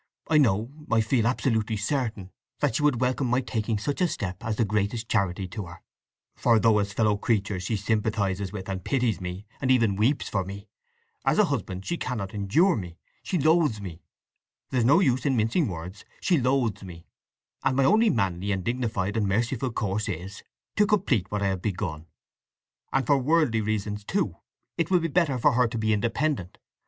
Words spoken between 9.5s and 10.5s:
and even weeps for